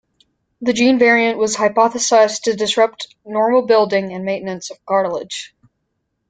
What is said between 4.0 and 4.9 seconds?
and maintenance of